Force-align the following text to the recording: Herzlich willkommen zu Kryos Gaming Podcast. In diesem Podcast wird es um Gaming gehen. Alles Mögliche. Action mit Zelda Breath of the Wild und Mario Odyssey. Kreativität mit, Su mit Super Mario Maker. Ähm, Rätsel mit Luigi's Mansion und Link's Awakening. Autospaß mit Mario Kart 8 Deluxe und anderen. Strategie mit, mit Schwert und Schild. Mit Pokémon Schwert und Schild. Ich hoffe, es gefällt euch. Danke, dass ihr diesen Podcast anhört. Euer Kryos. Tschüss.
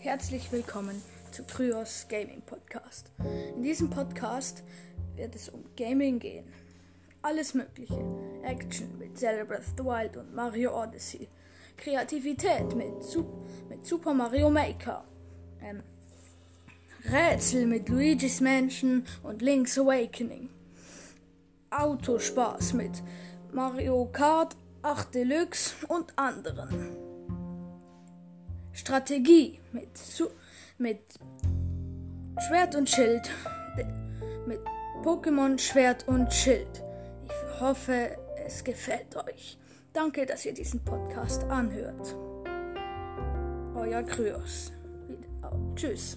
Herzlich 0.00 0.52
willkommen 0.52 1.02
zu 1.32 1.42
Kryos 1.42 2.06
Gaming 2.08 2.40
Podcast. 2.42 3.10
In 3.56 3.64
diesem 3.64 3.90
Podcast 3.90 4.62
wird 5.16 5.34
es 5.34 5.48
um 5.48 5.64
Gaming 5.76 6.20
gehen. 6.20 6.44
Alles 7.20 7.52
Mögliche. 7.52 7.98
Action 8.44 8.96
mit 8.96 9.18
Zelda 9.18 9.42
Breath 9.42 9.58
of 9.58 9.74
the 9.76 9.84
Wild 9.84 10.16
und 10.16 10.32
Mario 10.32 10.80
Odyssey. 10.80 11.26
Kreativität 11.76 12.76
mit, 12.76 13.02
Su 13.02 13.24
mit 13.68 13.84
Super 13.84 14.14
Mario 14.14 14.48
Maker. 14.48 15.04
Ähm, 15.60 15.82
Rätsel 17.10 17.66
mit 17.66 17.88
Luigi's 17.88 18.40
Mansion 18.40 19.04
und 19.24 19.42
Link's 19.42 19.76
Awakening. 19.80 20.48
Autospaß 21.70 22.72
mit 22.74 23.02
Mario 23.52 24.08
Kart 24.12 24.56
8 24.82 25.12
Deluxe 25.12 25.74
und 25.88 26.16
anderen. 26.16 27.07
Strategie 28.78 29.58
mit, 29.72 29.88
mit 30.78 31.00
Schwert 32.46 32.76
und 32.76 32.88
Schild. 32.88 33.28
Mit 34.46 34.60
Pokémon 35.02 35.58
Schwert 35.58 36.06
und 36.06 36.32
Schild. 36.32 36.84
Ich 37.24 37.60
hoffe, 37.60 38.16
es 38.46 38.62
gefällt 38.62 39.16
euch. 39.16 39.58
Danke, 39.92 40.24
dass 40.26 40.46
ihr 40.46 40.54
diesen 40.54 40.84
Podcast 40.84 41.42
anhört. 41.44 42.14
Euer 43.74 44.02
Kryos. 44.04 44.72
Tschüss. 45.74 46.16